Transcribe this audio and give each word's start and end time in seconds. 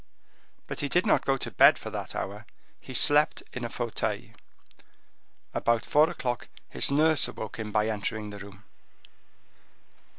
But 0.65 0.79
he 0.79 0.89
did 0.89 1.05
not 1.05 1.25
go 1.27 1.37
to 1.37 1.51
bed 1.51 1.77
for 1.77 1.91
that 1.91 2.15
hour; 2.15 2.47
he 2.79 2.95
slept 2.95 3.43
in 3.53 3.63
a 3.63 3.69
fauteuil. 3.69 4.31
About 5.53 5.85
four 5.85 6.09
o'clock 6.09 6.47
his 6.69 6.89
nurse 6.89 7.27
awoke 7.27 7.59
him 7.59 7.71
by 7.71 7.87
entering 7.87 8.31
the 8.31 8.39
room. 8.39 8.63